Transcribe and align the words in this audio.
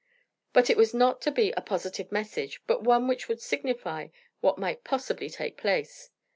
But 0.51 0.71
it 0.71 0.77
was 0.77 0.95
not 0.95 1.21
to 1.21 1.31
be 1.31 1.51
a 1.51 1.61
positive 1.61 2.11
message, 2.11 2.59
but 2.65 2.81
one 2.83 3.07
which 3.07 3.27
would 3.27 3.39
signify 3.39 4.07
what 4.39 4.57
might 4.57 4.83
possibly 4.83 5.29
take 5.29 5.57
place. 5.57 6.09